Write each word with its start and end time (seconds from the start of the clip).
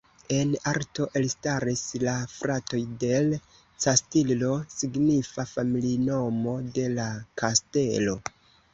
En 0.35 0.53
arto 0.69 1.03
elstaris 1.19 1.83
la 2.05 2.15
fratoj 2.31 2.81
"del 3.05 3.29
Castillo", 3.85 4.51
signifa 4.79 5.49
familinomo 5.55 6.59
"de 6.81 6.91
la 6.99 7.11
Kastelo". 7.45 8.23